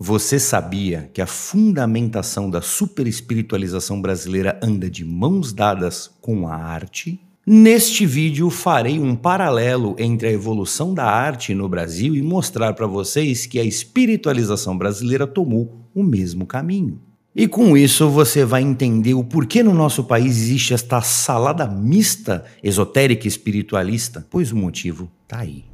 Você 0.00 0.38
sabia 0.38 1.10
que 1.12 1.20
a 1.20 1.26
fundamentação 1.26 2.48
da 2.48 2.62
superespiritualização 2.62 4.00
brasileira 4.00 4.56
anda 4.62 4.88
de 4.88 5.04
mãos 5.04 5.52
dadas 5.52 6.08
com 6.20 6.46
a 6.46 6.54
arte? 6.54 7.20
Neste 7.44 8.06
vídeo 8.06 8.48
farei 8.48 9.00
um 9.00 9.16
paralelo 9.16 9.96
entre 9.98 10.28
a 10.28 10.32
evolução 10.32 10.94
da 10.94 11.04
arte 11.04 11.52
no 11.52 11.68
Brasil 11.68 12.14
e 12.14 12.22
mostrar 12.22 12.74
para 12.74 12.86
vocês 12.86 13.44
que 13.44 13.58
a 13.58 13.64
espiritualização 13.64 14.78
brasileira 14.78 15.26
tomou 15.26 15.84
o 15.92 16.04
mesmo 16.04 16.46
caminho. 16.46 17.00
E 17.34 17.48
com 17.48 17.76
isso 17.76 18.08
você 18.08 18.44
vai 18.44 18.62
entender 18.62 19.14
o 19.14 19.24
porquê 19.24 19.64
no 19.64 19.74
nosso 19.74 20.04
país 20.04 20.36
existe 20.36 20.74
esta 20.74 21.00
salada 21.00 21.66
mista 21.66 22.44
esotérica 22.62 23.26
espiritualista, 23.26 24.24
pois 24.30 24.52
o 24.52 24.56
motivo 24.56 25.10
tá 25.26 25.38
aí. 25.38 25.64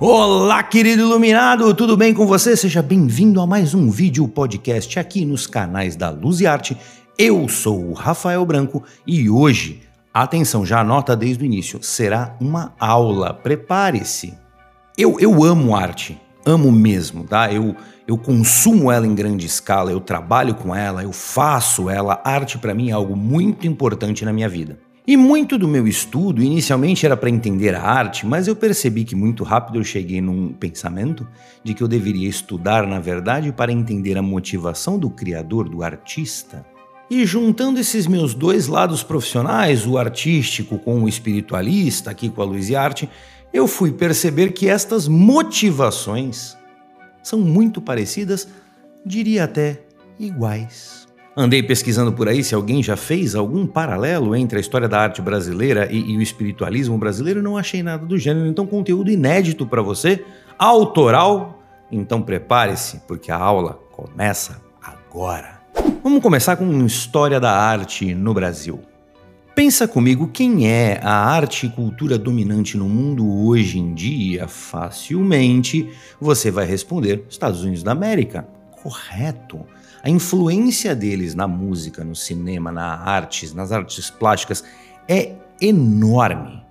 Olá, 0.00 0.62
querido 0.62 1.02
iluminado, 1.02 1.74
tudo 1.74 1.96
bem 1.96 2.14
com 2.14 2.24
você? 2.24 2.56
Seja 2.56 2.80
bem-vindo 2.80 3.40
a 3.40 3.46
mais 3.48 3.74
um 3.74 3.90
vídeo 3.90 4.28
podcast 4.28 4.96
aqui 4.96 5.24
nos 5.24 5.44
canais 5.44 5.96
da 5.96 6.08
Luz 6.08 6.38
e 6.38 6.46
Arte. 6.46 6.78
Eu 7.18 7.48
sou 7.48 7.84
o 7.84 7.94
Rafael 7.94 8.46
Branco 8.46 8.84
e 9.04 9.28
hoje, 9.28 9.80
atenção, 10.14 10.64
já 10.64 10.82
anota 10.82 11.16
desde 11.16 11.42
o 11.42 11.46
início, 11.46 11.82
será 11.82 12.36
uma 12.40 12.72
aula. 12.78 13.34
Prepare-se. 13.34 14.38
Eu, 14.96 15.18
eu 15.18 15.42
amo 15.42 15.74
arte, 15.74 16.16
amo 16.46 16.70
mesmo, 16.70 17.24
tá? 17.24 17.52
Eu, 17.52 17.74
eu 18.06 18.16
consumo 18.16 18.92
ela 18.92 19.04
em 19.04 19.16
grande 19.16 19.46
escala, 19.46 19.90
eu 19.90 19.98
trabalho 19.98 20.54
com 20.54 20.72
ela, 20.72 21.02
eu 21.02 21.12
faço 21.12 21.90
ela. 21.90 22.22
Arte 22.24 22.56
para 22.56 22.72
mim 22.72 22.90
é 22.90 22.92
algo 22.92 23.16
muito 23.16 23.66
importante 23.66 24.24
na 24.24 24.32
minha 24.32 24.48
vida. 24.48 24.78
E 25.08 25.16
muito 25.16 25.56
do 25.56 25.66
meu 25.66 25.88
estudo 25.88 26.42
inicialmente 26.42 27.06
era 27.06 27.16
para 27.16 27.30
entender 27.30 27.74
a 27.74 27.80
arte, 27.80 28.26
mas 28.26 28.46
eu 28.46 28.54
percebi 28.54 29.04
que 29.04 29.16
muito 29.16 29.42
rápido 29.42 29.78
eu 29.78 29.82
cheguei 29.82 30.20
num 30.20 30.52
pensamento 30.52 31.26
de 31.64 31.72
que 31.72 31.82
eu 31.82 31.88
deveria 31.88 32.28
estudar, 32.28 32.86
na 32.86 33.00
verdade, 33.00 33.50
para 33.50 33.72
entender 33.72 34.18
a 34.18 34.22
motivação 34.22 34.98
do 34.98 35.08
criador, 35.08 35.66
do 35.66 35.82
artista. 35.82 36.62
E 37.08 37.24
juntando 37.24 37.80
esses 37.80 38.06
meus 38.06 38.34
dois 38.34 38.66
lados 38.66 39.02
profissionais, 39.02 39.86
o 39.86 39.96
artístico 39.96 40.78
com 40.78 41.02
o 41.02 41.08
espiritualista, 41.08 42.10
aqui 42.10 42.28
com 42.28 42.42
a 42.42 42.44
luz 42.44 42.68
e 42.68 42.76
arte, 42.76 43.08
eu 43.50 43.66
fui 43.66 43.90
perceber 43.90 44.52
que 44.52 44.68
estas 44.68 45.08
motivações 45.08 46.54
são 47.22 47.40
muito 47.40 47.80
parecidas, 47.80 48.46
diria 49.06 49.44
até 49.44 49.80
iguais. 50.20 51.07
Andei 51.40 51.62
pesquisando 51.62 52.12
por 52.12 52.28
aí 52.28 52.42
se 52.42 52.52
alguém 52.52 52.82
já 52.82 52.96
fez 52.96 53.36
algum 53.36 53.64
paralelo 53.64 54.34
entre 54.34 54.58
a 54.58 54.60
história 54.60 54.88
da 54.88 54.98
arte 54.98 55.22
brasileira 55.22 55.86
e, 55.88 56.10
e 56.10 56.16
o 56.16 56.20
espiritualismo 56.20 56.98
brasileiro. 56.98 57.40
Não 57.40 57.56
achei 57.56 57.80
nada 57.80 58.04
do 58.04 58.18
gênero, 58.18 58.48
então 58.48 58.66
conteúdo 58.66 59.08
inédito 59.08 59.64
para 59.64 59.80
você, 59.80 60.24
autoral. 60.58 61.62
Então 61.92 62.20
prepare-se, 62.20 63.02
porque 63.06 63.30
a 63.30 63.36
aula 63.36 63.78
começa 63.92 64.60
agora. 64.82 65.60
Vamos 66.02 66.20
começar 66.20 66.56
com 66.56 66.84
história 66.84 67.38
da 67.38 67.52
arte 67.52 68.12
no 68.16 68.34
Brasil. 68.34 68.80
Pensa 69.54 69.86
comigo 69.86 70.26
quem 70.26 70.68
é 70.68 70.98
a 71.00 71.24
arte 71.24 71.66
e 71.66 71.70
cultura 71.70 72.18
dominante 72.18 72.76
no 72.76 72.88
mundo 72.88 73.46
hoje 73.46 73.78
em 73.78 73.94
dia? 73.94 74.48
Facilmente 74.48 75.88
você 76.20 76.50
vai 76.50 76.66
responder 76.66 77.24
Estados 77.30 77.62
Unidos 77.62 77.84
da 77.84 77.92
América. 77.92 78.44
Correto. 78.82 79.64
A 80.02 80.08
influência 80.08 80.94
deles 80.94 81.34
na 81.34 81.48
música, 81.48 82.04
no 82.04 82.14
cinema, 82.14 82.70
na 82.70 82.96
artes, 82.96 83.52
nas 83.52 83.72
artes 83.72 84.10
plásticas 84.10 84.62
é 85.08 85.34
enorme. 85.60 86.62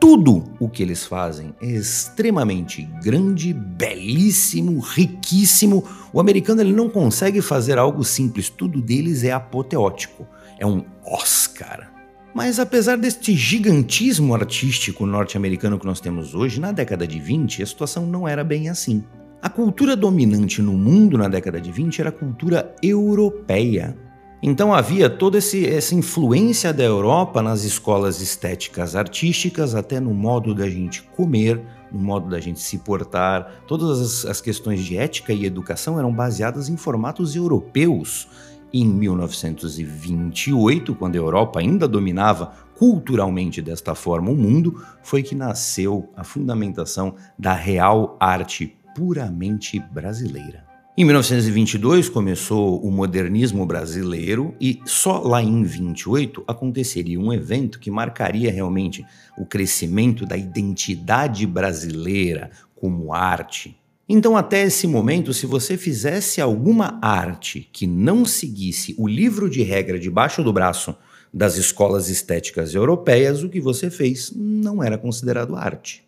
Tudo 0.00 0.44
o 0.58 0.68
que 0.68 0.82
eles 0.82 1.04
fazem 1.04 1.54
é 1.62 1.66
extremamente 1.66 2.82
grande, 3.02 3.54
belíssimo, 3.54 4.78
riquíssimo. 4.80 5.84
O 6.12 6.20
americano 6.20 6.60
ele 6.60 6.72
não 6.72 6.90
consegue 6.90 7.40
fazer 7.40 7.78
algo 7.78 8.04
simples, 8.04 8.48
tudo 8.48 8.82
deles 8.82 9.24
é 9.24 9.32
apoteótico. 9.32 10.26
É 10.58 10.66
um 10.66 10.84
Oscar. 11.04 11.90
Mas 12.34 12.58
apesar 12.58 12.98
deste 12.98 13.34
gigantismo 13.34 14.34
artístico 14.34 15.06
norte-americano 15.06 15.78
que 15.78 15.86
nós 15.86 16.00
temos 16.00 16.34
hoje, 16.34 16.60
na 16.60 16.72
década 16.72 17.06
de 17.06 17.20
20 17.20 17.62
a 17.62 17.66
situação 17.66 18.04
não 18.04 18.26
era 18.26 18.42
bem 18.42 18.68
assim. 18.68 19.04
A 19.44 19.48
cultura 19.50 19.94
dominante 19.94 20.62
no 20.62 20.72
mundo 20.72 21.18
na 21.18 21.28
década 21.28 21.60
de 21.60 21.70
20 21.70 22.00
era 22.00 22.08
a 22.08 22.12
cultura 22.12 22.74
europeia. 22.82 23.94
Então 24.42 24.72
havia 24.72 25.10
toda 25.10 25.36
esse, 25.36 25.68
essa 25.68 25.94
influência 25.94 26.72
da 26.72 26.82
Europa 26.82 27.42
nas 27.42 27.62
escolas 27.62 28.22
estéticas 28.22 28.96
artísticas, 28.96 29.74
até 29.74 30.00
no 30.00 30.14
modo 30.14 30.54
da 30.54 30.66
gente 30.66 31.02
comer, 31.14 31.60
no 31.92 32.00
modo 32.00 32.30
da 32.30 32.40
gente 32.40 32.58
se 32.58 32.78
portar. 32.78 33.62
Todas 33.66 34.00
as, 34.00 34.24
as 34.24 34.40
questões 34.40 34.82
de 34.82 34.96
ética 34.96 35.34
e 35.34 35.44
educação 35.44 35.98
eram 35.98 36.10
baseadas 36.10 36.70
em 36.70 36.76
formatos 36.78 37.36
europeus. 37.36 38.26
Em 38.72 38.86
1928, 38.86 40.94
quando 40.94 41.16
a 41.16 41.18
Europa 41.18 41.60
ainda 41.60 41.86
dominava 41.86 42.54
culturalmente 42.78 43.60
desta 43.60 43.94
forma 43.94 44.30
o 44.30 44.34
mundo, 44.34 44.82
foi 45.02 45.22
que 45.22 45.34
nasceu 45.34 46.08
a 46.16 46.24
fundamentação 46.24 47.14
da 47.38 47.52
real 47.52 48.16
arte 48.18 48.78
puramente 48.94 49.78
brasileira. 49.78 50.64
Em 50.96 51.04
1922 51.04 52.08
começou 52.08 52.80
o 52.80 52.88
modernismo 52.88 53.66
brasileiro 53.66 54.54
e 54.60 54.80
só 54.84 55.18
lá 55.18 55.42
em 55.42 55.64
28 55.64 56.44
aconteceria 56.46 57.18
um 57.18 57.32
evento 57.32 57.80
que 57.80 57.90
marcaria 57.90 58.52
realmente 58.52 59.04
o 59.36 59.44
crescimento 59.44 60.24
da 60.24 60.36
identidade 60.36 61.48
brasileira 61.48 62.52
como 62.76 63.12
arte. 63.12 63.76
Então, 64.08 64.36
até 64.36 64.62
esse 64.62 64.86
momento, 64.86 65.34
se 65.34 65.46
você 65.46 65.76
fizesse 65.76 66.40
alguma 66.40 66.98
arte 67.02 67.68
que 67.72 67.88
não 67.88 68.24
seguisse 68.24 68.94
o 68.96 69.08
livro 69.08 69.50
de 69.50 69.64
regra 69.64 69.98
debaixo 69.98 70.44
do 70.44 70.52
braço 70.52 70.94
das 71.32 71.56
escolas 71.56 72.08
estéticas 72.08 72.72
europeias, 72.72 73.42
o 73.42 73.48
que 73.48 73.60
você 73.60 73.90
fez 73.90 74.30
não 74.36 74.80
era 74.80 74.96
considerado 74.96 75.56
arte. 75.56 76.03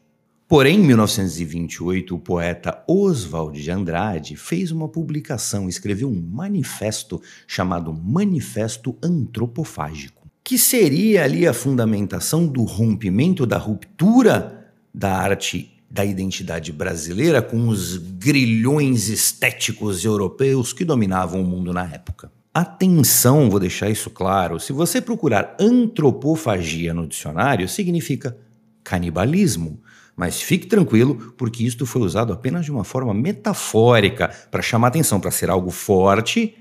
Porém, 0.49 0.79
em 0.79 0.85
1928, 0.85 2.15
o 2.15 2.21
poeta 2.21 2.85
Oswald 2.87 3.61
de 3.61 3.69
Andrade 3.69 4.37
fez 4.37 4.71
uma 4.71 4.89
publicação, 4.89 5.69
escreveu 5.69 6.09
um 6.09 6.23
manifesto 6.23 7.21
chamado 7.49 7.93
Manifesto 7.93 8.97
Antropofágico, 9.03 10.29
que 10.45 10.57
seria 10.57 11.25
ali 11.25 11.49
a 11.49 11.53
fundamentação 11.53 12.47
do 12.47 12.63
rompimento, 12.63 13.45
da 13.45 13.59
ruptura 13.59 14.71
da 14.95 15.17
arte 15.17 15.73
da 15.91 16.05
identidade 16.05 16.73
brasileira 16.73 17.43
com 17.43 17.67
os 17.67 17.97
grilhões 17.97 19.09
estéticos 19.09 20.05
europeus 20.05 20.73
que 20.73 20.85
dominavam 20.85 21.41
o 21.41 21.45
mundo 21.45 21.73
na 21.73 21.87
época. 21.87 22.31
Atenção, 22.55 23.51
vou 23.51 23.59
deixar 23.59 23.91
isso 23.91 24.11
claro: 24.11 24.61
se 24.61 24.73
você 24.73 25.01
procurar 25.01 25.57
antropofagia 25.59 26.95
no 26.95 27.05
dicionário, 27.05 27.69
significa 27.69 28.37
canibalismo 28.85 29.81
mas 30.17 30.41
fique 30.41 30.67
tranquilo, 30.67 31.35
porque 31.37 31.63
isto 31.63 31.85
foi 31.85 32.03
usado 32.03 32.33
apenas 32.33 32.65
de 32.65 32.73
uma 32.73 32.85
forma 32.85 33.13
metafórica 33.13 34.29
para 34.51 34.63
chamar 34.63 34.89
atenção, 34.89 35.21
para 35.21 35.31
ser 35.31 35.51
algo 35.51 35.71
forte, 35.71 36.57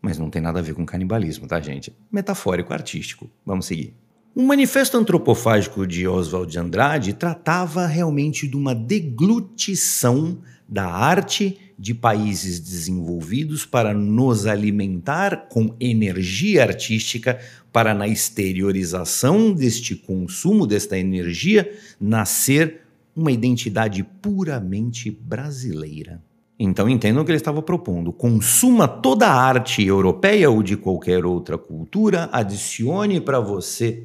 mas 0.00 0.16
não 0.16 0.30
tem 0.30 0.40
nada 0.40 0.60
a 0.60 0.62
ver 0.62 0.74
com 0.74 0.86
canibalismo, 0.86 1.46
tá, 1.46 1.60
gente? 1.60 1.92
Metafórico, 2.10 2.72
artístico. 2.72 3.28
Vamos 3.44 3.66
seguir. 3.66 3.94
O 4.32 4.42
Manifesto 4.44 4.96
Antropofágico 4.96 5.84
de 5.84 6.06
Oswald 6.06 6.50
de 6.52 6.58
Andrade 6.58 7.12
tratava 7.12 7.84
realmente 7.86 8.46
de 8.46 8.56
uma 8.56 8.74
deglutição 8.74 10.38
da 10.68 10.86
arte 10.86 11.58
de 11.76 11.92
países 11.92 12.60
desenvolvidos 12.60 13.66
para 13.66 13.92
nos 13.92 14.46
alimentar 14.46 15.48
com 15.48 15.74
energia 15.80 16.62
artística, 16.62 17.40
para 17.72 17.92
na 17.92 18.06
exteriorização 18.06 19.52
deste 19.52 19.96
consumo, 19.96 20.66
desta 20.66 20.96
energia, 20.96 21.72
nascer 22.00 22.82
uma 23.14 23.32
identidade 23.32 24.02
puramente 24.02 25.10
brasileira. 25.10 26.22
Então 26.62 26.88
entendam 26.90 27.22
o 27.22 27.24
que 27.24 27.30
ele 27.30 27.36
estava 27.36 27.62
propondo. 27.62 28.12
Consuma 28.12 28.86
toda 28.86 29.26
a 29.26 29.34
arte 29.34 29.82
europeia 29.82 30.50
ou 30.50 30.62
de 30.62 30.76
qualquer 30.76 31.24
outra 31.24 31.56
cultura, 31.56 32.28
adicione 32.30 33.18
para 33.18 33.40
você, 33.40 34.04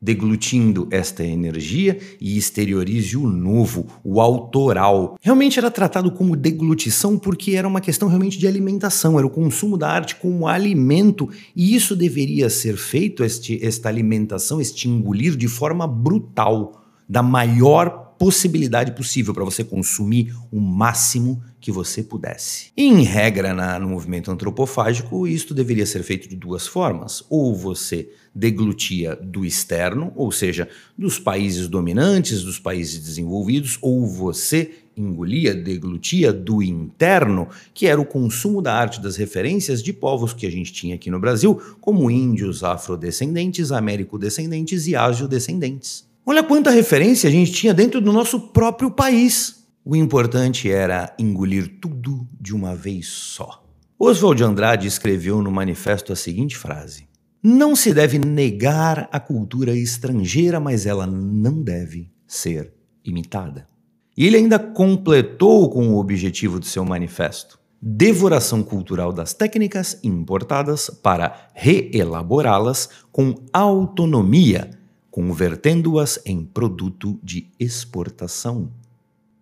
deglutindo 0.00 0.86
esta 0.90 1.24
energia 1.24 1.98
e 2.20 2.36
exteriorize 2.36 3.16
o 3.16 3.26
novo, 3.26 3.86
o 4.04 4.20
autoral. 4.20 5.16
Realmente 5.22 5.58
era 5.58 5.70
tratado 5.70 6.10
como 6.10 6.36
deglutição 6.36 7.18
porque 7.18 7.52
era 7.52 7.66
uma 7.66 7.80
questão 7.80 8.08
realmente 8.08 8.38
de 8.38 8.46
alimentação, 8.46 9.16
era 9.16 9.26
o 9.26 9.30
consumo 9.30 9.78
da 9.78 9.88
arte 9.88 10.16
como 10.16 10.46
alimento 10.46 11.30
e 11.56 11.74
isso 11.74 11.96
deveria 11.96 12.50
ser 12.50 12.76
feito, 12.76 13.24
este, 13.24 13.58
esta 13.64 13.88
alimentação, 13.88 14.60
este 14.60 14.86
engolir 14.86 15.34
de 15.34 15.48
forma 15.48 15.86
brutal, 15.86 16.82
da 17.08 17.22
maior 17.22 18.05
possibilidade 18.18 18.92
possível 18.92 19.32
para 19.32 19.44
você 19.44 19.62
consumir 19.62 20.34
o 20.50 20.60
máximo 20.60 21.42
que 21.60 21.72
você 21.72 22.02
pudesse. 22.02 22.70
Em 22.76 23.02
regra, 23.02 23.52
na, 23.52 23.78
no 23.78 23.88
movimento 23.88 24.30
antropofágico, 24.30 25.26
isto 25.26 25.52
deveria 25.52 25.86
ser 25.86 26.02
feito 26.02 26.28
de 26.28 26.36
duas 26.36 26.66
formas. 26.66 27.24
Ou 27.28 27.54
você 27.54 28.08
deglutia 28.34 29.16
do 29.16 29.44
externo, 29.44 30.12
ou 30.14 30.30
seja, 30.30 30.68
dos 30.96 31.18
países 31.18 31.68
dominantes, 31.68 32.42
dos 32.42 32.58
países 32.58 33.00
desenvolvidos, 33.00 33.78
ou 33.80 34.06
você 34.06 34.70
engolia, 34.96 35.54
deglutia 35.54 36.32
do 36.32 36.62
interno, 36.62 37.48
que 37.74 37.86
era 37.86 38.00
o 38.00 38.06
consumo 38.06 38.62
da 38.62 38.74
arte 38.74 39.00
das 39.00 39.16
referências 39.16 39.82
de 39.82 39.92
povos 39.92 40.32
que 40.32 40.46
a 40.46 40.50
gente 40.50 40.72
tinha 40.72 40.94
aqui 40.94 41.10
no 41.10 41.20
Brasil, 41.20 41.60
como 41.80 42.10
índios, 42.10 42.64
afrodescendentes, 42.64 43.72
américo-descendentes 43.72 44.86
e 44.86 44.96
ásio-descendentes. 44.96 46.06
Olha 46.28 46.42
quanta 46.42 46.70
referência 46.70 47.28
a 47.28 47.30
gente 47.30 47.52
tinha 47.52 47.72
dentro 47.72 48.00
do 48.00 48.12
nosso 48.12 48.48
próprio 48.48 48.90
país. 48.90 49.64
O 49.84 49.94
importante 49.94 50.68
era 50.68 51.14
engolir 51.20 51.78
tudo 51.80 52.26
de 52.40 52.52
uma 52.52 52.74
vez 52.74 53.06
só. 53.06 53.64
Oswald 53.96 54.36
de 54.36 54.42
Andrade 54.42 54.88
escreveu 54.88 55.40
no 55.40 55.52
manifesto 55.52 56.12
a 56.12 56.16
seguinte 56.16 56.56
frase: 56.56 57.06
Não 57.40 57.76
se 57.76 57.94
deve 57.94 58.18
negar 58.18 59.08
a 59.12 59.20
cultura 59.20 59.72
estrangeira, 59.76 60.58
mas 60.58 60.84
ela 60.84 61.06
não 61.06 61.62
deve 61.62 62.10
ser 62.26 62.72
imitada. 63.04 63.68
E 64.16 64.26
ele 64.26 64.36
ainda 64.36 64.58
completou 64.58 65.70
com 65.70 65.90
o 65.90 65.96
objetivo 65.96 66.58
do 66.58 66.66
seu 66.66 66.84
manifesto: 66.84 67.56
devoração 67.80 68.64
cultural 68.64 69.12
das 69.12 69.32
técnicas 69.32 70.00
importadas 70.02 70.90
para 70.90 71.50
reelaborá-las 71.54 72.88
com 73.12 73.32
autonomia 73.52 74.76
convertendo-as 75.16 76.20
em 76.26 76.44
produto 76.44 77.18
de 77.22 77.50
exportação. 77.58 78.70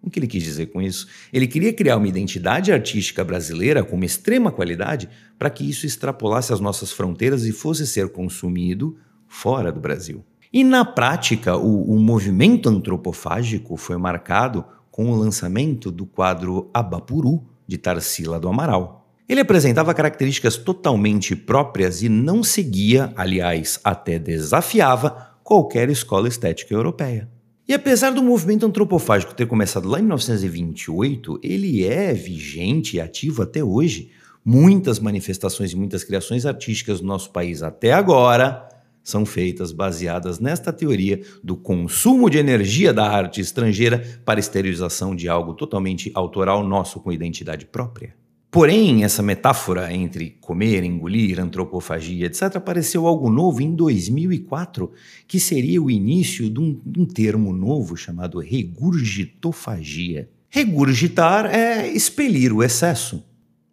O 0.00 0.08
que 0.08 0.20
ele 0.20 0.28
quis 0.28 0.44
dizer 0.44 0.66
com 0.66 0.80
isso? 0.80 1.08
Ele 1.32 1.48
queria 1.48 1.72
criar 1.72 1.96
uma 1.96 2.06
identidade 2.06 2.70
artística 2.70 3.24
brasileira 3.24 3.82
com 3.82 3.96
uma 3.96 4.04
extrema 4.04 4.52
qualidade 4.52 5.10
para 5.36 5.50
que 5.50 5.68
isso 5.68 5.84
extrapolasse 5.84 6.52
as 6.52 6.60
nossas 6.60 6.92
fronteiras 6.92 7.44
e 7.44 7.50
fosse 7.50 7.88
ser 7.88 8.10
consumido 8.10 8.96
fora 9.26 9.72
do 9.72 9.80
Brasil. 9.80 10.24
E 10.52 10.62
na 10.62 10.84
prática, 10.84 11.56
o, 11.56 11.90
o 11.92 11.98
movimento 11.98 12.68
antropofágico 12.68 13.76
foi 13.76 13.96
marcado 13.96 14.64
com 14.92 15.10
o 15.10 15.16
lançamento 15.16 15.90
do 15.90 16.06
quadro 16.06 16.70
Abapuru, 16.72 17.42
de 17.66 17.78
Tarsila 17.78 18.38
do 18.38 18.46
Amaral. 18.48 19.08
Ele 19.28 19.40
apresentava 19.40 19.92
características 19.92 20.56
totalmente 20.56 21.34
próprias 21.34 22.00
e 22.00 22.08
não 22.08 22.44
seguia, 22.44 23.12
aliás, 23.16 23.80
até 23.82 24.20
desafiava, 24.20 25.33
qualquer 25.44 25.90
escola 25.90 26.26
estética 26.26 26.74
europeia. 26.74 27.28
E 27.68 27.74
apesar 27.74 28.10
do 28.10 28.22
movimento 28.22 28.66
antropofágico 28.66 29.34
ter 29.34 29.46
começado 29.46 29.88
lá 29.88 29.98
em 29.98 30.02
1928, 30.02 31.38
ele 31.42 31.84
é 31.84 32.12
vigente 32.12 32.96
e 32.96 33.00
ativo 33.00 33.42
até 33.42 33.62
hoje. 33.62 34.10
Muitas 34.44 34.98
manifestações 34.98 35.72
e 35.72 35.76
muitas 35.76 36.02
criações 36.02 36.44
artísticas 36.44 37.00
no 37.00 37.06
nosso 37.06 37.30
país 37.30 37.62
até 37.62 37.92
agora 37.92 38.68
são 39.02 39.24
feitas 39.24 39.70
baseadas 39.70 40.40
nesta 40.40 40.72
teoria 40.72 41.20
do 41.42 41.56
consumo 41.56 42.28
de 42.28 42.38
energia 42.38 42.92
da 42.92 43.06
arte 43.06 43.40
estrangeira 43.40 44.02
para 44.24 44.40
esterilização 44.40 45.14
de 45.14 45.28
algo 45.28 45.54
totalmente 45.54 46.10
autoral 46.14 46.64
nosso 46.64 47.00
com 47.00 47.12
identidade 47.12 47.66
própria. 47.66 48.14
Porém, 48.54 49.02
essa 49.02 49.20
metáfora 49.20 49.92
entre 49.92 50.38
comer, 50.40 50.84
engolir, 50.84 51.40
antropofagia, 51.40 52.26
etc., 52.26 52.54
apareceu 52.54 53.04
algo 53.04 53.28
novo 53.28 53.60
em 53.60 53.74
2004, 53.74 54.92
que 55.26 55.40
seria 55.40 55.82
o 55.82 55.90
início 55.90 56.48
de 56.48 56.60
um, 56.60 56.80
um 56.96 57.04
termo 57.04 57.52
novo 57.52 57.96
chamado 57.96 58.38
regurgitofagia. 58.38 60.30
Regurgitar 60.48 61.46
é 61.46 61.88
expelir 61.88 62.52
o 62.52 62.62
excesso, 62.62 63.24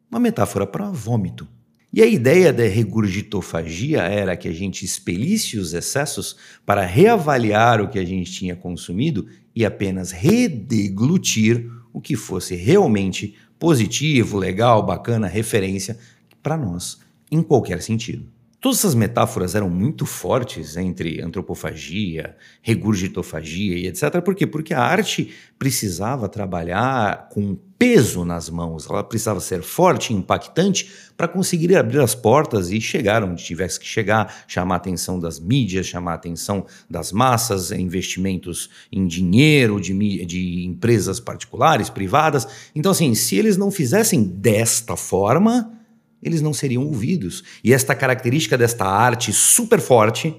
uma 0.09 0.19
metáfora 0.19 0.65
para 0.65 0.89
vômito. 0.89 1.47
E 1.93 2.01
a 2.01 2.07
ideia 2.07 2.51
da 2.51 2.63
regurgitofagia 2.63 4.01
era 4.01 4.35
que 4.35 4.47
a 4.47 4.51
gente 4.51 4.83
expelisse 4.83 5.59
os 5.59 5.75
excessos 5.75 6.35
para 6.65 6.83
reavaliar 6.83 7.81
o 7.81 7.87
que 7.87 7.99
a 7.99 8.03
gente 8.03 8.31
tinha 8.31 8.55
consumido 8.55 9.27
e 9.55 9.63
apenas 9.63 10.11
redeglutir 10.11 11.69
o 11.93 12.01
que 12.01 12.15
fosse 12.15 12.55
realmente 12.55 13.35
positivo, 13.61 14.39
legal, 14.39 14.81
bacana, 14.81 15.27
referência 15.27 15.95
para 16.41 16.57
nós, 16.57 16.99
em 17.31 17.43
qualquer 17.43 17.79
sentido. 17.83 18.27
Todas 18.61 18.77
essas 18.77 18.93
metáforas 18.93 19.55
eram 19.55 19.71
muito 19.71 20.05
fortes 20.05 20.77
entre 20.77 21.19
antropofagia, 21.19 22.35
regurgitofagia 22.61 23.75
e 23.75 23.87
etc. 23.87 24.21
Por 24.23 24.35
quê? 24.35 24.45
Porque 24.45 24.71
a 24.71 24.83
arte 24.83 25.33
precisava 25.57 26.29
trabalhar 26.29 27.27
com 27.29 27.57
peso 27.79 28.23
nas 28.23 28.51
mãos, 28.51 28.87
ela 28.87 29.03
precisava 29.03 29.39
ser 29.39 29.63
forte 29.63 30.13
e 30.13 30.15
impactante 30.15 30.91
para 31.17 31.27
conseguir 31.27 31.75
abrir 31.75 32.01
as 32.01 32.13
portas 32.13 32.69
e 32.69 32.79
chegar 32.79 33.23
onde 33.23 33.43
tivesse 33.43 33.79
que 33.79 33.87
chegar, 33.87 34.43
chamar 34.47 34.75
a 34.75 34.77
atenção 34.77 35.19
das 35.19 35.39
mídias, 35.39 35.87
chamar 35.87 36.11
a 36.11 36.15
atenção 36.15 36.63
das 36.87 37.11
massas, 37.11 37.71
investimentos 37.71 38.69
em 38.91 39.07
dinheiro 39.07 39.81
de, 39.81 40.23
de 40.23 40.65
empresas 40.67 41.19
particulares, 41.19 41.89
privadas. 41.89 42.47
Então, 42.75 42.91
assim, 42.91 43.15
se 43.15 43.35
eles 43.35 43.57
não 43.57 43.71
fizessem 43.71 44.23
desta 44.23 44.95
forma, 44.95 45.80
eles 46.21 46.41
não 46.41 46.53
seriam 46.53 46.83
ouvidos. 46.83 47.43
E 47.63 47.73
esta 47.73 47.95
característica 47.95 48.57
desta 48.57 48.85
arte 48.85 49.33
super 49.33 49.79
forte 49.79 50.35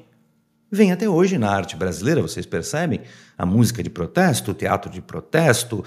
vem 0.70 0.90
até 0.90 1.08
hoje 1.08 1.36
na 1.36 1.50
arte 1.50 1.76
brasileira, 1.76 2.22
vocês 2.22 2.46
percebem? 2.46 3.00
A 3.36 3.44
música 3.44 3.82
de 3.82 3.90
protesto, 3.90 4.52
o 4.52 4.54
teatro 4.54 4.90
de 4.90 5.02
protesto, 5.02 5.84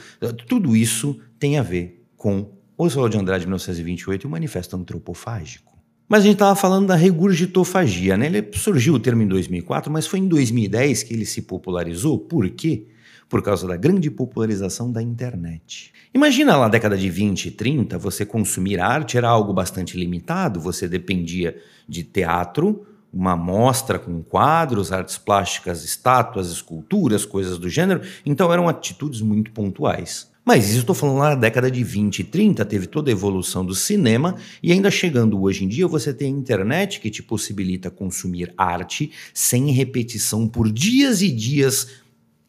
tudo 0.47 0.75
isso 0.75 1.19
tem 1.39 1.57
a 1.57 1.63
ver 1.63 2.05
com 2.15 2.51
Oswald 2.77 3.15
de 3.15 3.21
Andrade, 3.21 3.45
1928, 3.45 4.23
e 4.23 4.27
o 4.27 4.29
Manifesto 4.29 4.75
Antropofágico. 4.75 5.73
Mas 6.07 6.21
a 6.21 6.23
gente 6.23 6.33
estava 6.33 6.55
falando 6.55 6.87
da 6.87 6.95
regurgitofagia, 6.95 8.15
né? 8.15 8.27
Ele 8.27 8.47
surgiu 8.53 8.93
o 8.93 8.99
termo 8.99 9.23
em 9.23 9.27
2004, 9.27 9.91
mas 9.91 10.05
foi 10.05 10.19
em 10.19 10.27
2010 10.27 11.03
que 11.03 11.13
ele 11.13 11.25
se 11.25 11.41
popularizou. 11.41 12.19
Por 12.19 12.47
quê? 12.49 12.85
Por 13.27 13.41
causa 13.41 13.67
da 13.67 13.75
grande 13.75 14.09
popularização 14.11 14.91
da 14.91 15.01
internet. 15.01 15.91
Imagina 16.13 16.55
lá 16.55 16.63
na 16.63 16.69
década 16.69 16.97
de 16.97 17.09
20 17.09 17.47
e 17.47 17.51
30, 17.51 17.97
você 17.97 18.25
consumir 18.25 18.79
arte 18.79 19.17
era 19.17 19.27
algo 19.27 19.51
bastante 19.51 19.97
limitado, 19.97 20.59
você 20.59 20.87
dependia 20.87 21.57
de 21.87 22.03
teatro, 22.03 22.85
uma 23.11 23.35
mostra 23.35 23.97
com 23.97 24.21
quadros, 24.21 24.91
artes 24.91 25.17
plásticas, 25.17 25.83
estátuas, 25.83 26.51
esculturas, 26.51 27.25
coisas 27.25 27.57
do 27.57 27.69
gênero, 27.69 28.01
então 28.25 28.51
eram 28.51 28.67
atitudes 28.67 29.21
muito 29.21 29.51
pontuais. 29.51 30.29
Mas 30.45 30.69
isso 30.69 30.81
estou 30.81 30.93
falando 30.93 31.17
lá 31.17 31.29
na 31.29 31.35
década 31.35 31.71
de 31.71 31.83
20 31.83 32.19
e 32.19 32.23
30, 32.23 32.63
teve 32.65 32.85
toda 32.85 33.09
a 33.09 33.13
evolução 33.13 33.65
do 33.65 33.73
cinema, 33.73 34.35
e 34.61 34.71
ainda 34.71 34.91
chegando 34.91 35.41
hoje 35.41 35.65
em 35.65 35.67
dia, 35.67 35.87
você 35.87 36.13
tem 36.13 36.27
a 36.27 36.37
internet 36.37 36.99
que 36.99 37.09
te 37.09 37.23
possibilita 37.23 37.89
consumir 37.89 38.53
arte 38.55 39.11
sem 39.33 39.71
repetição 39.71 40.47
por 40.47 40.71
dias 40.71 41.23
e 41.23 41.31
dias 41.31 41.87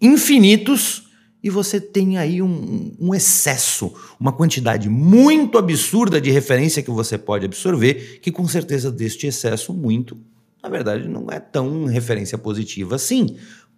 infinitos, 0.01 1.05
e 1.43 1.51
você 1.51 1.81
tem 1.81 2.19
aí 2.19 2.43
um, 2.43 2.95
um 2.99 3.15
excesso, 3.15 3.95
uma 4.19 4.33
quantidade 4.33 4.89
muito 4.89 5.59
absurda 5.59 6.21
de 6.21 6.31
referência 6.31 6.83
que 6.83 6.91
você 6.91 7.17
pode 7.17 7.45
absorver, 7.45 8.19
que 8.21 8.33
com 8.33 8.49
certeza 8.49 8.91
deste 8.91 9.27
excesso 9.27 9.73
muito 9.73 10.17
na 10.67 10.69
verdade 10.69 11.09
não 11.09 11.31
é 11.31 11.39
tão 11.39 11.85
referência 11.85 12.37
positiva 12.37 12.97
assim. 12.97 13.37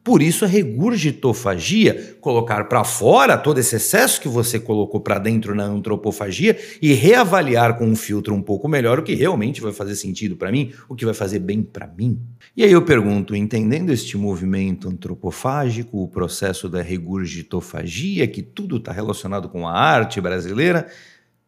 Por 0.09 0.23
isso 0.23 0.47
a 0.47 0.49
regurgitofagia, 0.49 2.17
colocar 2.19 2.65
para 2.65 2.83
fora 2.83 3.37
todo 3.37 3.59
esse 3.59 3.77
excesso 3.77 4.19
que 4.19 4.27
você 4.27 4.59
colocou 4.59 5.03
para 5.03 5.19
dentro 5.19 5.55
na 5.55 5.65
antropofagia 5.65 6.59
e 6.81 6.95
reavaliar 6.95 7.77
com 7.77 7.85
um 7.85 7.95
filtro 7.95 8.35
um 8.35 8.41
pouco 8.41 8.67
melhor 8.67 8.99
o 8.99 9.03
que 9.03 9.15
realmente 9.15 9.61
vai 9.61 9.71
fazer 9.71 9.95
sentido 9.97 10.35
para 10.35 10.51
mim, 10.51 10.73
o 10.89 10.95
que 10.95 11.05
vai 11.05 11.13
fazer 11.13 11.41
bem 11.41 11.63
para 11.63 11.87
mim. 11.87 12.23
E 12.57 12.65
aí 12.65 12.73
eu 12.73 12.81
pergunto, 12.81 13.37
entendendo 13.37 13.93
este 13.93 14.17
movimento 14.17 14.89
antropofágico, 14.89 16.03
o 16.03 16.09
processo 16.09 16.71
da 16.71 16.81
regurgitofagia, 16.81 18.27
que 18.27 18.41
tudo 18.41 18.79
está 18.79 18.93
relacionado 18.93 19.47
com 19.47 19.69
a 19.69 19.79
arte 19.79 20.23
brasileira, 20.23 20.87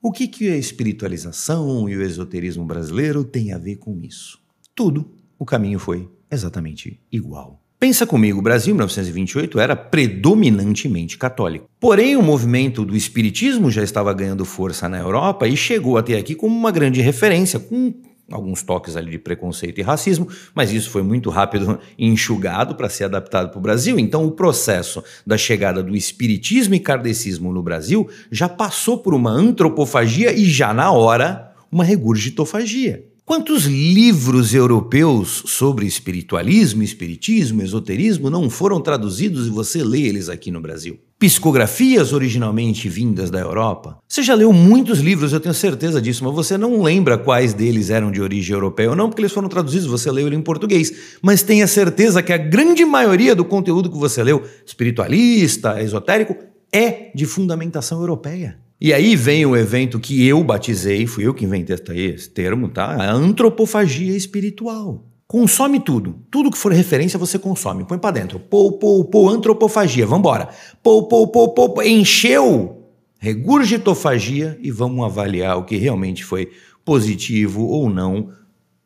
o 0.03 0.13
que, 0.13 0.29
que 0.29 0.51
a 0.51 0.57
espiritualização 0.59 1.89
e 1.89 1.97
o 1.97 2.03
esoterismo 2.03 2.67
brasileiro 2.67 3.25
têm 3.25 3.55
a 3.55 3.59
ver 3.59 3.77
com 3.77 3.99
isso? 4.03 4.39
Tudo 4.75 5.11
o 5.39 5.47
caminho 5.47 5.79
foi 5.79 6.11
exatamente 6.31 7.01
igual. 7.11 7.59
Pensa 7.81 8.07
comigo, 8.07 8.41
o 8.41 8.43
Brasil 8.43 8.73
em 8.73 8.77
1928 8.77 9.59
era 9.59 9.75
predominantemente 9.75 11.17
católico. 11.17 11.67
Porém, 11.81 12.15
o 12.15 12.23
movimento 12.23 12.85
do 12.85 12.95
espiritismo 12.95 13.71
já 13.71 13.83
estava 13.83 14.13
ganhando 14.13 14.45
força 14.45 14.87
na 14.87 14.99
Europa 14.99 15.49
e 15.49 15.57
chegou 15.57 15.97
até 15.97 16.19
aqui 16.19 16.35
como 16.35 16.55
uma 16.55 16.71
grande 16.71 17.01
referência, 17.01 17.59
com 17.59 17.95
alguns 18.31 18.63
toques 18.63 18.97
ali 18.97 19.13
de 19.13 19.19
preconceito 19.19 19.79
e 19.79 19.83
racismo, 19.83 20.29
mas 20.55 20.71
isso 20.71 20.91
foi 20.91 21.03
muito 21.03 21.31
rápido 21.31 21.81
enxugado 21.99 22.75
para 22.75 22.91
ser 22.91 23.05
adaptado 23.05 23.49
para 23.49 23.59
o 23.59 23.63
Brasil. 23.63 23.99
Então, 23.99 24.27
o 24.27 24.33
processo 24.33 25.03
da 25.27 25.39
chegada 25.39 25.83
do 25.83 25.97
espiritismo 25.97 26.75
e 26.75 26.81
kardecismo 26.81 27.51
no 27.51 27.63
Brasil 27.63 28.07
já 28.31 28.47
passou 28.47 28.99
por 28.99 29.15
uma 29.15 29.31
antropofagia 29.31 30.35
e 30.35 30.45
já 30.45 30.75
na 30.75 30.93
hora 30.93 31.55
uma 31.73 31.83
regurgitofagia. 31.83 33.10
Quantos 33.31 33.65
livros 33.65 34.53
europeus 34.53 35.45
sobre 35.47 35.87
espiritualismo, 35.87 36.83
espiritismo, 36.83 37.63
esoterismo 37.63 38.29
não 38.29 38.51
foram 38.51 38.81
traduzidos 38.81 39.47
e 39.47 39.51
você 39.51 39.85
lê 39.85 40.01
eles 40.01 40.29
aqui 40.29 40.51
no 40.51 40.61
Brasil? 40.61 40.99
Psicografias 41.17 42.13
originalmente 42.13 42.89
vindas 42.89 43.31
da 43.31 43.39
Europa? 43.39 43.99
Você 44.09 44.25
já 44.25 44.35
leu 44.35 44.53
muitos 44.53 44.99
livros, 44.99 45.33
eu 45.33 45.39
tenho 45.39 45.55
certeza 45.55 46.03
disso, 46.03 46.25
mas 46.25 46.35
você 46.35 46.59
não 46.59 46.83
lembra 46.83 47.17
quais 47.17 47.55
deles 47.55 47.89
eram 47.89 48.11
de 48.11 48.21
origem 48.21 48.53
europeia 48.53 48.91
ou 48.91 48.97
não, 48.97 49.09
porque 49.09 49.23
eles 49.23 49.33
foram 49.33 49.49
traduzidos, 49.49 49.87
você 49.87 50.11
leu 50.11 50.27
ele 50.27 50.35
em 50.35 50.43
português. 50.43 50.93
Mas 51.23 51.41
tenha 51.41 51.69
certeza 51.69 52.25
que 52.25 52.33
a 52.33 52.37
grande 52.37 52.85
maioria 52.85 53.37
do 53.37 53.45
conteúdo 53.45 53.89
que 53.89 53.97
você 53.97 54.25
leu, 54.25 54.43
espiritualista, 54.67 55.81
esotérico, 55.81 56.35
é 56.73 57.13
de 57.15 57.27
fundamentação 57.27 58.01
europeia. 58.01 58.59
E 58.81 58.95
aí 58.95 59.15
vem 59.15 59.45
o 59.45 59.55
evento 59.55 60.01
que 60.01 60.27
eu 60.27 60.43
batizei, 60.43 61.07
fui 61.07 61.27
eu 61.27 61.35
que 61.35 61.45
inventei 61.45 62.07
esse 62.07 62.31
termo, 62.31 62.69
tá? 62.69 62.87
A 62.87 63.13
antropofagia 63.13 64.17
espiritual. 64.17 65.05
Consome 65.27 65.79
tudo. 65.79 66.17
Tudo 66.31 66.51
que 66.51 66.59
for 66.59 66.73
referência 66.73 67.19
você 67.19 67.39
consome. 67.39 67.85
Põe 67.85 67.99
para 67.99 68.19
dentro. 68.19 68.41
Pô, 68.41 68.73
pô, 68.73 69.05
pô, 69.05 69.29
antropofagia. 69.29 70.07
Vambora. 70.07 70.49
Pô, 70.83 71.07
pô, 71.07 71.29
pô, 71.29 71.51
pô. 71.51 71.83
Encheu. 71.83 72.89
Regurgitofagia 73.19 74.59
e 74.63 74.71
vamos 74.71 75.05
avaliar 75.05 75.59
o 75.59 75.65
que 75.65 75.77
realmente 75.77 76.25
foi 76.25 76.51
positivo 76.85 77.67
ou 77.67 77.91
não 77.91 78.31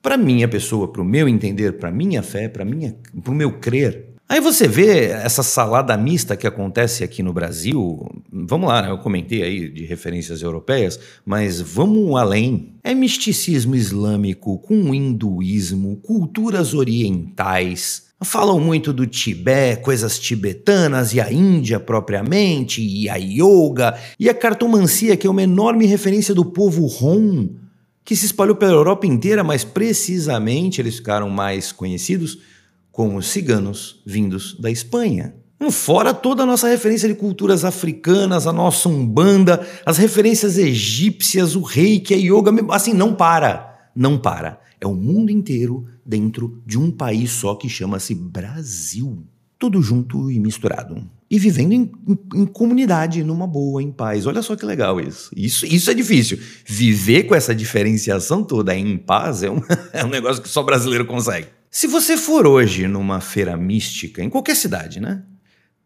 para 0.02 0.18
minha 0.18 0.46
pessoa, 0.46 0.86
para 0.86 1.00
o 1.00 1.04
meu 1.04 1.26
entender, 1.26 1.78
para 1.78 1.90
minha 1.90 2.22
fé, 2.22 2.46
para 2.46 2.62
minha, 2.62 2.94
para 3.22 3.32
o 3.32 3.34
meu 3.34 3.52
crer. 3.58 4.13
Aí 4.26 4.40
você 4.40 4.66
vê 4.66 5.08
essa 5.08 5.42
salada 5.42 5.96
mista 5.98 6.36
que 6.36 6.46
acontece 6.46 7.04
aqui 7.04 7.22
no 7.22 7.32
Brasil. 7.32 8.10
Vamos 8.32 8.68
lá, 8.68 8.80
né? 8.80 8.90
eu 8.90 8.98
comentei 8.98 9.42
aí 9.42 9.68
de 9.68 9.84
referências 9.84 10.40
europeias, 10.40 10.98
mas 11.26 11.60
vamos 11.60 12.16
além. 12.16 12.74
É 12.82 12.94
misticismo 12.94 13.76
islâmico 13.76 14.58
com 14.58 14.94
hinduísmo, 14.94 15.96
culturas 15.96 16.72
orientais. 16.72 18.04
Falam 18.22 18.58
muito 18.58 18.94
do 18.94 19.06
Tibete, 19.06 19.82
coisas 19.82 20.18
tibetanas 20.18 21.12
e 21.12 21.20
a 21.20 21.30
Índia 21.30 21.78
propriamente, 21.78 22.80
e 22.80 23.10
a 23.10 23.16
yoga, 23.16 23.94
e 24.18 24.30
a 24.30 24.34
cartomancia, 24.34 25.16
que 25.18 25.26
é 25.26 25.30
uma 25.30 25.42
enorme 25.42 25.84
referência 25.84 26.34
do 26.34 26.46
povo 26.46 26.86
Rom, 26.86 27.50
que 28.02 28.16
se 28.16 28.24
espalhou 28.24 28.56
pela 28.56 28.72
Europa 28.72 29.06
inteira, 29.06 29.44
mas 29.44 29.64
precisamente 29.64 30.80
eles 30.80 30.96
ficaram 30.96 31.28
mais 31.28 31.70
conhecidos 31.70 32.38
com 32.94 33.16
os 33.16 33.26
ciganos 33.26 34.00
vindos 34.06 34.56
da 34.58 34.70
Espanha. 34.70 35.34
Fora 35.68 36.14
toda 36.14 36.44
a 36.44 36.46
nossa 36.46 36.68
referência 36.68 37.08
de 37.08 37.14
culturas 37.16 37.64
africanas, 37.64 38.46
a 38.46 38.52
nossa 38.52 38.88
umbanda, 38.88 39.66
as 39.84 39.98
referências 39.98 40.56
egípcias, 40.58 41.56
o 41.56 41.62
reiki, 41.62 42.14
a 42.14 42.16
yoga, 42.16 42.52
assim, 42.70 42.92
não 42.92 43.12
para, 43.12 43.90
não 43.96 44.16
para. 44.16 44.60
É 44.80 44.86
o 44.86 44.94
mundo 44.94 45.32
inteiro 45.32 45.84
dentro 46.06 46.62
de 46.64 46.78
um 46.78 46.88
país 46.88 47.32
só 47.32 47.56
que 47.56 47.68
chama-se 47.68 48.14
Brasil. 48.14 49.24
Tudo 49.58 49.82
junto 49.82 50.30
e 50.30 50.38
misturado. 50.38 51.04
E 51.28 51.36
vivendo 51.36 51.72
em, 51.72 51.90
em, 52.06 52.42
em, 52.42 52.46
comunidade, 52.46 53.24
numa 53.24 53.46
boa, 53.46 53.82
em 53.82 53.90
paz. 53.90 54.24
Olha 54.24 54.42
só 54.42 54.54
que 54.54 54.64
legal 54.64 55.00
isso. 55.00 55.32
Isso, 55.36 55.66
isso 55.66 55.90
é 55.90 55.94
difícil. 55.94 56.38
Viver 56.64 57.24
com 57.24 57.34
essa 57.34 57.52
diferenciação 57.54 58.44
toda 58.44 58.76
em 58.76 58.96
paz 58.96 59.42
é 59.42 59.50
um, 59.50 59.60
é 59.92 60.04
um 60.04 60.08
negócio 60.08 60.40
que 60.40 60.48
só 60.48 60.62
brasileiro 60.62 61.06
consegue. 61.06 61.48
Se 61.76 61.88
você 61.88 62.16
for 62.16 62.46
hoje 62.46 62.86
numa 62.86 63.20
feira 63.20 63.56
mística, 63.56 64.22
em 64.22 64.30
qualquer 64.30 64.54
cidade, 64.54 65.00
né? 65.00 65.24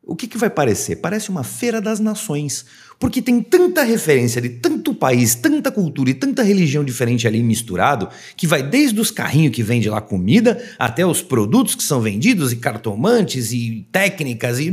O 0.02 0.14
que, 0.14 0.26
que 0.26 0.36
vai 0.36 0.50
parecer? 0.50 0.96
Parece 0.96 1.30
uma 1.30 1.42
feira 1.42 1.80
das 1.80 1.98
nações, 1.98 2.66
porque 2.98 3.22
tem 3.22 3.40
tanta 3.40 3.82
referência 3.82 4.38
de 4.38 4.50
tanto 4.50 4.94
país, 4.94 5.34
tanta 5.34 5.72
cultura 5.72 6.10
e 6.10 6.14
tanta 6.14 6.42
religião 6.42 6.84
diferente 6.84 7.26
ali 7.26 7.42
misturado, 7.42 8.06
que 8.36 8.46
vai 8.46 8.62
desde 8.62 9.00
os 9.00 9.10
carrinhos 9.10 9.56
que 9.56 9.62
vende 9.62 9.88
lá 9.88 10.02
comida, 10.02 10.62
até 10.78 11.06
os 11.06 11.22
produtos 11.22 11.74
que 11.74 11.82
são 11.82 12.02
vendidos, 12.02 12.52
e 12.52 12.56
cartomantes, 12.56 13.50
e 13.50 13.88
técnicas, 13.90 14.58
e. 14.58 14.70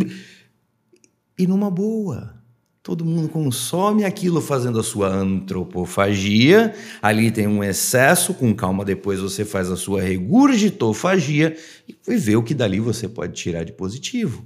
E 1.40 1.48
numa 1.48 1.72
boa. 1.72 2.36
Todo 2.86 3.04
mundo 3.04 3.28
consome 3.30 4.06
aquilo 4.06 4.40
fazendo 4.40 4.80
a 4.80 4.84
sua 4.84 5.08
antropofagia. 5.08 6.72
Ali 7.02 7.32
tem 7.32 7.48
um 7.48 7.64
excesso, 7.64 8.32
com 8.32 8.54
calma 8.54 8.86
depois 8.86 9.20
você 9.20 9.44
faz 9.44 9.72
a 9.72 9.76
sua 9.76 10.04
regurgitofagia 10.04 11.58
e 12.08 12.16
vê 12.16 12.36
o 12.36 12.44
que 12.44 12.54
dali 12.54 12.80
você 12.80 13.10
pode 13.10 13.34
tirar 13.34 13.64
de 13.64 13.72
positivo. 13.72 14.46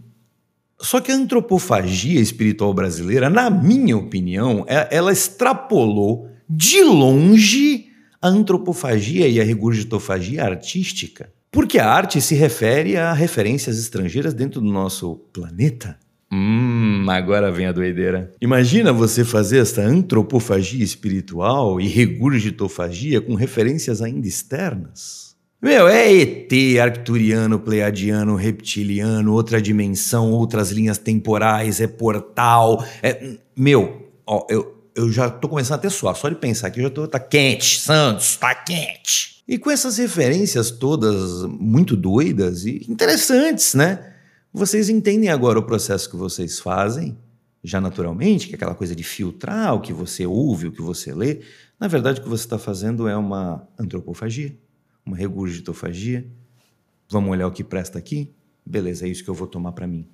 Só 0.79 1.01
que 1.01 1.11
a 1.11 1.15
antropofagia 1.15 2.21
espiritual 2.21 2.73
brasileira, 2.73 3.29
na 3.29 3.49
minha 3.49 3.97
opinião, 3.97 4.63
é, 4.69 4.87
ela 4.89 5.11
extrapolou 5.11 6.29
de 6.49 6.81
longe 6.81 7.87
a 8.21 8.29
antropofagia 8.29 9.27
e 9.27 9.41
a 9.41 9.43
regurgitofagia 9.43 10.45
artística. 10.45 11.29
Porque 11.51 11.77
a 11.77 11.91
arte 11.91 12.21
se 12.21 12.35
refere 12.35 12.95
a 12.95 13.11
referências 13.11 13.77
estrangeiras 13.77 14.33
dentro 14.33 14.61
do 14.61 14.71
nosso 14.71 15.15
planeta. 15.33 15.99
Hum, 16.31 16.78
agora 17.07 17.51
vem 17.51 17.67
a 17.67 17.71
doideira. 17.71 18.31
Imagina 18.41 18.91
você 18.91 19.23
fazer 19.23 19.59
essa 19.59 19.81
antropofagia 19.81 20.83
espiritual 20.83 21.79
e 21.79 21.87
regurgitofagia 21.87 23.21
com 23.21 23.35
referências 23.35 24.01
ainda 24.01 24.27
externas. 24.27 25.29
Meu, 25.61 25.89
é 25.89 26.09
ET, 26.11 26.51
arcturiano, 26.81 27.59
pleiadiano, 27.59 28.35
reptiliano, 28.35 29.33
outra 29.33 29.61
dimensão, 29.61 30.31
outras 30.31 30.71
linhas 30.71 30.97
temporais, 30.97 31.81
é 31.81 31.87
portal. 31.87 32.83
É... 33.03 33.37
Meu, 33.57 34.09
ó, 34.25 34.47
eu, 34.49 34.79
eu 34.95 35.11
já 35.11 35.29
tô 35.29 35.49
começando 35.49 35.79
a 35.79 35.81
ter 35.81 35.89
suar, 35.89 36.15
só 36.15 36.29
de 36.29 36.35
pensar 36.35 36.69
que 36.71 36.79
eu 36.79 36.83
já 36.83 36.89
tô. 36.89 37.07
Tá 37.07 37.19
quente, 37.19 37.79
Santos, 37.79 38.37
tá 38.37 38.55
quente. 38.55 39.43
E 39.45 39.57
com 39.57 39.69
essas 39.69 39.97
referências 39.97 40.71
todas 40.71 41.43
muito 41.43 41.97
doidas 41.97 42.65
e 42.65 42.85
interessantes, 42.87 43.73
né? 43.73 44.13
Vocês 44.51 44.89
entendem 44.89 45.29
agora 45.29 45.59
o 45.59 45.63
processo 45.63 46.09
que 46.09 46.15
vocês 46.15 46.59
fazem, 46.59 47.17
já 47.63 47.79
naturalmente, 47.79 48.47
que 48.47 48.53
é 48.53 48.55
aquela 48.55 48.73
coisa 48.73 48.95
de 48.95 49.03
filtrar 49.03 49.75
o 49.75 49.81
que 49.81 49.93
você 49.93 50.25
ouve, 50.25 50.67
o 50.67 50.71
que 50.71 50.81
você 50.81 51.13
lê. 51.13 51.41
Na 51.79 51.87
verdade, 51.87 52.19
o 52.19 52.23
que 52.23 52.29
você 52.29 52.45
está 52.45 52.57
fazendo 52.57 53.07
é 53.07 53.15
uma 53.15 53.67
antropofagia, 53.77 54.57
uma 55.05 55.15
regurgitofagia. 55.15 56.25
Vamos 57.09 57.29
olhar 57.29 57.47
o 57.47 57.51
que 57.51 57.63
presta 57.63 57.99
aqui? 57.99 58.33
Beleza, 58.65 59.05
é 59.05 59.09
isso 59.09 59.23
que 59.23 59.29
eu 59.29 59.35
vou 59.35 59.47
tomar 59.47 59.73
para 59.73 59.85
mim. 59.85 60.07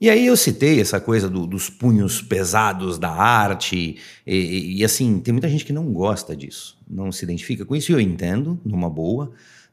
E 0.00 0.08
aí 0.08 0.26
eu 0.26 0.36
citei 0.36 0.80
essa 0.80 0.98
coisa 0.98 1.28
do, 1.28 1.46
dos 1.46 1.68
punhos 1.68 2.22
pesados 2.22 2.98
da 2.98 3.10
arte, 3.10 3.98
e, 4.26 4.78
e, 4.78 4.84
assim, 4.84 5.20
tem 5.20 5.32
muita 5.32 5.48
gente 5.48 5.64
que 5.64 5.74
não 5.74 5.92
gosta 5.92 6.34
disso, 6.34 6.78
não 6.88 7.12
se 7.12 7.22
identifica 7.22 7.66
com 7.66 7.76
isso, 7.76 7.92
e 7.92 7.94
eu 7.94 8.00
entendo, 8.00 8.58
numa 8.64 8.88
boa, 8.88 9.30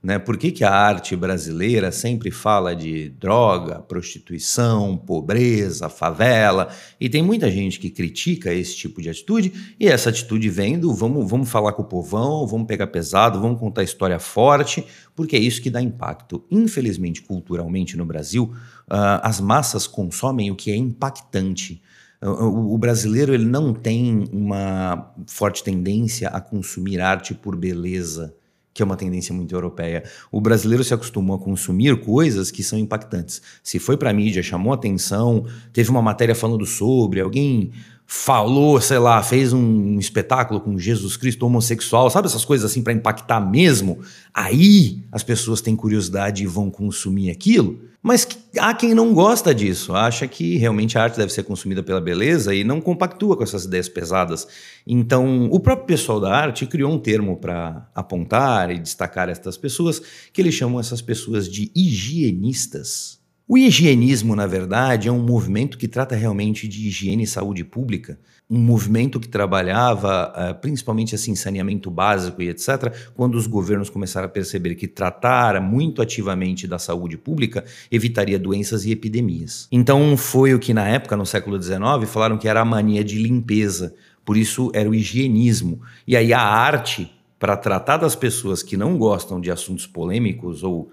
né? 0.07 0.17
Por 0.17 0.37
que, 0.37 0.53
que 0.53 0.63
a 0.63 0.71
arte 0.71 1.17
brasileira 1.17 1.91
sempre 1.91 2.31
fala 2.31 2.73
de 2.73 3.09
droga, 3.09 3.81
prostituição, 3.81 4.95
pobreza, 4.95 5.89
favela? 5.89 6.69
E 6.97 7.09
tem 7.09 7.21
muita 7.21 7.51
gente 7.51 7.77
que 7.77 7.89
critica 7.89 8.53
esse 8.53 8.73
tipo 8.73 9.01
de 9.01 9.09
atitude, 9.09 9.75
e 9.77 9.85
essa 9.85 10.09
atitude 10.09 10.49
vem 10.49 10.79
do 10.79 10.93
vamos, 10.93 11.29
vamos 11.29 11.49
falar 11.49 11.73
com 11.73 11.81
o 11.81 11.85
povão, 11.85 12.47
vamos 12.47 12.67
pegar 12.67 12.87
pesado, 12.87 13.41
vamos 13.41 13.59
contar 13.59 13.83
história 13.83 14.17
forte, 14.17 14.87
porque 15.13 15.35
é 15.35 15.39
isso 15.39 15.61
que 15.61 15.69
dá 15.69 15.81
impacto. 15.81 16.41
Infelizmente, 16.49 17.21
culturalmente 17.21 17.97
no 17.97 18.05
Brasil, 18.05 18.53
uh, 18.89 19.19
as 19.21 19.41
massas 19.41 19.87
consomem 19.87 20.49
o 20.49 20.55
que 20.55 20.71
é 20.71 20.75
impactante. 20.77 21.81
O 22.21 22.77
brasileiro 22.77 23.33
ele 23.33 23.45
não 23.45 23.73
tem 23.73 24.23
uma 24.31 25.13
forte 25.27 25.61
tendência 25.63 26.29
a 26.29 26.39
consumir 26.39 27.01
arte 27.01 27.35
por 27.35 27.57
beleza 27.57 28.36
que 28.77 28.83
é 28.83 28.85
uma 28.85 28.95
tendência 28.95 29.33
muito 29.33 29.55
europeia. 29.55 30.03
O 30.31 30.39
brasileiro 30.39 30.83
se 30.83 30.93
acostumou 30.93 31.35
a 31.35 31.39
consumir 31.39 31.99
coisas 31.99 32.51
que 32.51 32.61
são 32.61 32.77
impactantes. 32.77 33.41
Se 33.63 33.79
foi 33.79 33.97
para 33.97 34.11
a 34.11 34.13
mídia, 34.13 34.43
chamou 34.43 34.71
atenção, 34.71 35.47
teve 35.73 35.89
uma 35.89 35.99
matéria 35.99 36.35
falando 36.35 36.63
sobre, 36.63 37.19
alguém 37.19 37.71
falou, 38.09 38.79
sei 38.79 38.97
lá, 38.97 39.21
fez 39.21 39.51
um 39.51 39.99
espetáculo 39.99 40.61
com 40.61 40.79
Jesus 40.79 41.17
Cristo 41.17 41.45
homossexual, 41.45 42.09
sabe 42.09 42.27
essas 42.27 42.45
coisas 42.45 42.71
assim 42.71 42.81
para 42.81 42.93
impactar 42.93 43.41
mesmo? 43.41 43.99
Aí 44.33 45.03
as 45.11 45.23
pessoas 45.23 45.59
têm 45.59 45.75
curiosidade 45.75 46.41
e 46.41 46.47
vão 46.47 46.71
consumir 46.71 47.29
aquilo. 47.29 47.81
Mas 48.01 48.25
há 48.57 48.73
quem 48.73 48.93
não 48.93 49.13
gosta 49.13 49.53
disso, 49.53 49.93
acha 49.93 50.25
que 50.25 50.55
realmente 50.55 50.97
a 50.97 51.03
arte 51.03 51.17
deve 51.17 51.33
ser 51.33 51.43
consumida 51.43 51.83
pela 51.83 51.99
beleza 51.99 52.55
e 52.55 52.63
não 52.63 52.79
compactua 52.79 53.35
com 53.35 53.43
essas 53.43 53.65
ideias 53.65 53.89
pesadas. 53.89 54.47
Então, 54.85 55.49
o 55.51 55.59
próprio 55.59 55.87
pessoal 55.87 56.17
da 56.17 56.33
arte 56.33 56.65
criou 56.65 56.93
um 56.93 56.99
termo 56.99 57.35
para 57.35 57.89
apontar 57.93 58.71
e 58.71 58.79
destacar 58.79 59.27
estas 59.27 59.57
pessoas, 59.57 60.01
que 60.31 60.41
eles 60.41 60.53
chamam 60.53 60.79
essas 60.79 61.01
pessoas 61.01 61.51
de 61.51 61.69
higienistas. 61.75 63.19
O 63.49 63.57
higienismo, 63.57 64.35
na 64.35 64.45
verdade, 64.45 65.07
é 65.07 65.11
um 65.11 65.21
movimento 65.21 65.77
que 65.77 65.87
trata 65.87 66.13
realmente 66.17 66.67
de 66.67 66.85
higiene 66.85 67.23
e 67.23 67.27
saúde 67.27 67.63
pública, 67.63 68.19
um 68.49 68.59
movimento 68.59 69.21
que 69.21 69.27
trabalhava 69.29 70.33
uh, 70.35 70.59
principalmente 70.59 71.15
assim 71.15 71.33
saneamento 71.33 71.89
básico 71.89 72.41
e 72.41 72.49
etc, 72.49 72.93
quando 73.15 73.35
os 73.35 73.47
governos 73.47 73.89
começaram 73.89 74.25
a 74.25 74.29
perceber 74.29 74.75
que 74.75 74.85
tratar 74.85 75.61
muito 75.61 76.01
ativamente 76.01 76.67
da 76.67 76.77
saúde 76.77 77.17
pública 77.17 77.63
evitaria 77.89 78.37
doenças 78.37 78.83
e 78.83 78.91
epidemias. 78.91 79.69
Então 79.71 80.17
foi 80.17 80.53
o 80.53 80.59
que 80.59 80.73
na 80.73 80.85
época, 80.85 81.15
no 81.15 81.25
século 81.25 81.61
XIX, 81.61 81.79
falaram 82.05 82.37
que 82.37 82.49
era 82.49 82.59
a 82.59 82.65
mania 82.65 83.01
de 83.01 83.17
limpeza, 83.17 83.95
por 84.25 84.35
isso 84.35 84.69
era 84.73 84.89
o 84.89 84.93
higienismo. 84.93 85.79
E 86.05 86.17
aí 86.17 86.33
a 86.33 86.41
arte 86.41 87.09
para 87.39 87.55
tratar 87.55 87.95
das 87.95 88.15
pessoas 88.15 88.61
que 88.61 88.75
não 88.75 88.97
gostam 88.97 89.39
de 89.39 89.49
assuntos 89.49 89.87
polêmicos 89.87 90.63
ou 90.63 90.91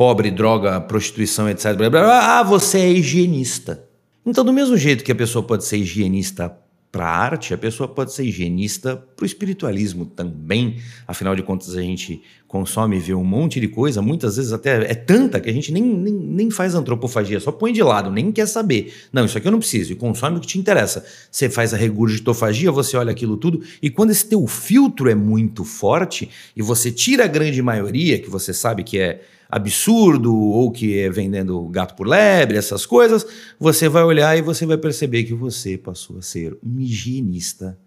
pobre, 0.00 0.30
droga, 0.30 0.80
prostituição, 0.80 1.46
etc. 1.46 1.74
Blá, 1.74 1.90
blá, 1.90 2.00
blá, 2.00 2.38
ah, 2.38 2.42
você 2.42 2.78
é 2.78 2.90
higienista. 2.90 3.84
Então, 4.24 4.42
do 4.42 4.50
mesmo 4.50 4.74
jeito 4.74 5.04
que 5.04 5.12
a 5.12 5.14
pessoa 5.14 5.42
pode 5.42 5.62
ser 5.66 5.76
higienista 5.76 6.56
para 6.90 7.04
a 7.04 7.18
arte, 7.18 7.52
a 7.52 7.58
pessoa 7.58 7.86
pode 7.86 8.14
ser 8.14 8.24
higienista 8.24 8.96
para 8.96 9.22
o 9.22 9.26
espiritualismo 9.26 10.06
também. 10.06 10.78
Afinal 11.06 11.36
de 11.36 11.42
contas, 11.42 11.76
a 11.76 11.82
gente 11.82 12.22
consome 12.48 12.96
e 12.96 12.98
vê 12.98 13.12
um 13.12 13.22
monte 13.22 13.60
de 13.60 13.68
coisa, 13.68 14.00
muitas 14.00 14.36
vezes 14.38 14.54
até 14.54 14.90
é 14.90 14.94
tanta 14.94 15.38
que 15.38 15.50
a 15.50 15.52
gente 15.52 15.70
nem, 15.70 15.82
nem, 15.82 16.14
nem 16.14 16.50
faz 16.50 16.74
antropofagia, 16.74 17.38
só 17.38 17.52
põe 17.52 17.70
de 17.70 17.82
lado, 17.82 18.10
nem 18.10 18.32
quer 18.32 18.46
saber. 18.46 18.94
Não, 19.12 19.26
isso 19.26 19.36
aqui 19.36 19.48
eu 19.48 19.52
não 19.52 19.58
preciso, 19.58 19.92
e 19.92 19.96
consome 19.96 20.38
o 20.38 20.40
que 20.40 20.46
te 20.46 20.58
interessa. 20.58 21.04
Você 21.30 21.50
faz 21.50 21.74
a 21.74 21.76
regurgitofagia, 21.76 22.72
você 22.72 22.96
olha 22.96 23.10
aquilo 23.10 23.36
tudo, 23.36 23.62
e 23.82 23.90
quando 23.90 24.12
esse 24.12 24.26
teu 24.26 24.46
filtro 24.46 25.10
é 25.10 25.14
muito 25.14 25.62
forte, 25.62 26.30
e 26.56 26.62
você 26.62 26.90
tira 26.90 27.24
a 27.24 27.28
grande 27.28 27.60
maioria, 27.60 28.18
que 28.18 28.30
você 28.30 28.54
sabe 28.54 28.82
que 28.82 28.98
é 28.98 29.20
absurdo 29.50 30.34
ou 30.34 30.70
que 30.70 30.98
é 30.98 31.10
vendendo 31.10 31.62
gato 31.68 31.94
por 31.94 32.06
lebre, 32.06 32.56
essas 32.56 32.86
coisas, 32.86 33.26
você 33.58 33.88
vai 33.88 34.04
olhar 34.04 34.36
e 34.36 34.42
você 34.42 34.64
vai 34.64 34.78
perceber 34.78 35.24
que 35.24 35.34
você 35.34 35.76
passou 35.76 36.18
a 36.18 36.22
ser 36.22 36.56
um 36.62 36.78
higienista 36.78 37.78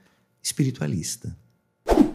espiritualista. 0.41 1.35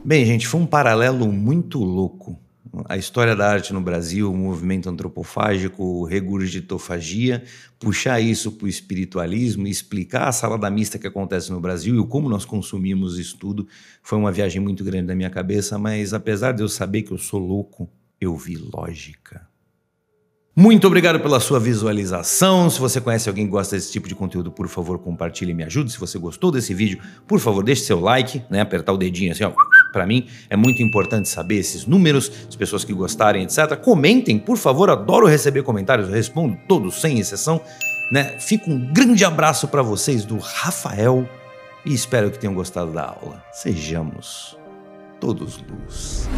Bem, 0.05 0.25
gente, 0.25 0.47
foi 0.47 0.61
um 0.61 0.67
paralelo 0.67 1.31
muito 1.33 1.79
louco. 1.79 2.39
A 2.85 2.99
história 2.99 3.35
da 3.35 3.49
arte 3.49 3.73
no 3.73 3.81
Brasil, 3.81 4.31
o 4.31 4.37
movimento 4.37 4.91
antropofágico, 4.91 6.05
regurgitofagia, 6.05 7.43
puxar 7.79 8.21
isso 8.21 8.53
para 8.53 8.67
o 8.67 8.69
espiritualismo 8.69 9.67
e 9.67 9.71
explicar 9.71 10.29
a 10.29 10.33
salada 10.33 10.71
mista 10.71 10.99
que 10.99 11.07
acontece 11.07 11.51
no 11.51 11.61
Brasil 11.61 11.99
e 11.99 12.07
como 12.07 12.29
nós 12.29 12.45
consumimos 12.45 13.19
isso 13.19 13.39
tudo, 13.39 13.67
foi 14.03 14.19
uma 14.19 14.31
viagem 14.31 14.61
muito 14.61 14.85
grande 14.85 15.07
na 15.07 15.15
minha 15.15 15.31
cabeça, 15.31 15.79
mas 15.79 16.13
apesar 16.13 16.53
de 16.53 16.63
eu 16.63 16.69
saber 16.69 17.03
que 17.03 17.13
eu 17.13 17.19
sou 17.19 17.41
louco, 17.41 17.89
eu 18.21 18.37
vi 18.37 18.57
lógica. 18.57 19.49
Muito 20.61 20.89
obrigado 20.89 21.21
pela 21.21 21.39
sua 21.39 21.61
visualização. 21.61 22.69
Se 22.69 22.81
você 22.81 23.01
conhece 23.01 23.29
alguém 23.29 23.45
que 23.45 23.51
gosta 23.53 23.77
desse 23.77 23.93
tipo 23.93 24.09
de 24.09 24.15
conteúdo, 24.17 24.51
por 24.51 24.67
favor, 24.67 24.99
compartilhe 24.99 25.53
e 25.53 25.55
me 25.55 25.63
ajude. 25.63 25.93
Se 25.93 26.01
você 26.01 26.19
gostou 26.19 26.51
desse 26.51 26.75
vídeo, 26.75 26.99
por 27.29 27.39
favor, 27.39 27.63
deixe 27.63 27.83
seu 27.83 28.01
like, 28.01 28.43
né? 28.51 28.61
Apertar 28.61 28.93
o 28.93 28.97
dedinho 28.97 29.31
assim, 29.31 29.45
ó. 29.45 29.53
Para 29.93 30.05
mim 30.05 30.27
é 30.51 30.57
muito 30.57 30.83
importante 30.83 31.29
saber 31.29 31.59
esses 31.59 31.87
números, 31.87 32.33
as 32.49 32.57
pessoas 32.57 32.85
que 32.85 32.93
gostarem, 32.93 33.45
etc. 33.45 33.77
Comentem, 33.77 34.37
por 34.37 34.57
favor. 34.57 34.91
Adoro 34.91 35.29
receber 35.29 35.63
comentários. 35.63 36.09
Eu 36.09 36.15
respondo 36.15 36.59
todos 36.67 37.01
sem 37.01 37.21
exceção, 37.21 37.63
né? 38.11 38.41
Fica 38.41 38.69
um 38.69 38.93
grande 38.93 39.25
abraço 39.25 39.69
para 39.69 39.81
vocês 39.81 40.25
do 40.25 40.39
Rafael 40.39 41.25
e 41.87 41.95
espero 41.95 42.33
que 42.33 42.39
tenham 42.41 42.55
gostado 42.55 42.91
da 42.91 43.05
aula. 43.05 43.45
Sejamos 43.53 44.59
todos 45.21 45.59
luz. 45.59 46.29